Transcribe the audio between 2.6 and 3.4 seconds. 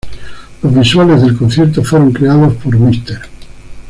Mr.